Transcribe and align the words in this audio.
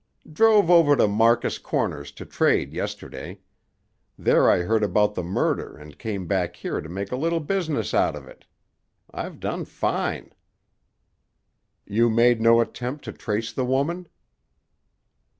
"Drove 0.33 0.71
over 0.71 0.95
to 0.95 1.07
Marcus 1.07 1.59
Corners 1.59 2.11
to 2.13 2.25
trade 2.25 2.73
yesterday. 2.73 3.37
There 4.17 4.49
I 4.49 4.61
heard 4.63 4.81
about 4.81 5.13
the 5.13 5.21
murder 5.21 5.77
and 5.77 5.95
came 5.99 6.25
back 6.25 6.55
here 6.55 6.81
to 6.81 6.89
make 6.89 7.11
a 7.11 7.15
little 7.15 7.39
business 7.39 7.93
out 7.93 8.15
of 8.15 8.27
it. 8.27 8.45
I've 9.13 9.39
done 9.39 9.63
fine." 9.63 10.33
"You 11.85 12.09
made 12.09 12.41
no 12.41 12.61
attempt 12.61 13.05
to 13.05 13.11
trace 13.13 13.53
the 13.53 13.63
woman?" 13.63 14.07